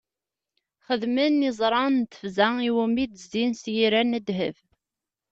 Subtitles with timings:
[0.85, 4.57] Xedmen iẓra n tefza iwumi i d-zzin s yiran n ddheb.